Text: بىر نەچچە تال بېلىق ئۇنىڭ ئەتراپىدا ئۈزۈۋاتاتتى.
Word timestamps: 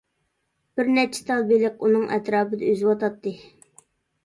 بىر 0.79 0.89
نەچچە 0.95 1.25
تال 1.27 1.45
بېلىق 1.51 1.85
ئۇنىڭ 1.89 2.09
ئەتراپىدا 2.17 2.73
ئۈزۈۋاتاتتى. 2.73 3.37